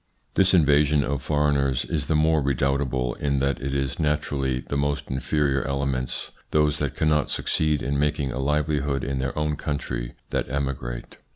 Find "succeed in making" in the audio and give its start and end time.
7.29-8.31